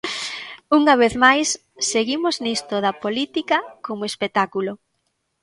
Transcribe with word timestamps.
Unha 0.77 0.95
vez 1.01 1.13
máis 1.25 1.47
seguimos 1.91 2.35
nisto 2.45 2.75
da 2.85 2.97
Política 3.03 3.57
como 3.85 4.03
espectáculo. 4.11 4.71